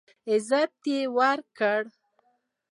عزت 0.31 0.73
یې 0.91 0.99
وکړ. 1.17 1.81